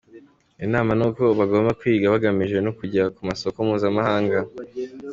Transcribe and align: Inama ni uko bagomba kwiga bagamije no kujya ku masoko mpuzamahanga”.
Inama 0.65 0.91
ni 0.97 1.03
uko 1.07 1.23
bagomba 1.39 1.77
kwiga 1.79 2.13
bagamije 2.13 2.57
no 2.65 2.71
kujya 2.77 3.03
ku 3.15 3.21
masoko 3.29 3.57
mpuzamahanga”. 3.67 4.39